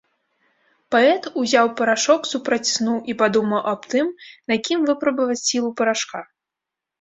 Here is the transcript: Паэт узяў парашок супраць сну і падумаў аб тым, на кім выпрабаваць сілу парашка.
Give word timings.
Паэт 0.93 1.27
узяў 1.41 1.67
парашок 1.81 2.21
супраць 2.31 2.67
сну 2.77 2.95
і 3.13 3.15
падумаў 3.19 3.61
аб 3.73 3.81
тым, 3.93 4.07
на 4.53 4.59
кім 4.69 4.79
выпрабаваць 4.89 5.39
сілу 5.49 5.69
парашка. 5.85 6.19